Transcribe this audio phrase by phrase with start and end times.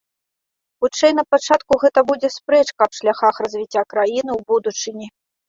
[0.85, 5.07] Хутчэй, напачатку гэта будзе спрэчка аб шляхах развіцця краіны ў будучыні.